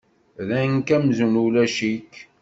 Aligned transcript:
Rran-k 0.45 0.87
amzun 0.95 1.35
ulac-ik. 1.45 2.13